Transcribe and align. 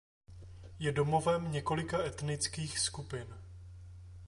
Je 0.79 0.89
domovem 0.91 1.51
několika 1.51 2.03
etnických 2.05 2.79
skupin. 2.79 3.27